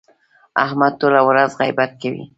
[0.63, 2.23] احمد ټوله ورځ غیبت کوي.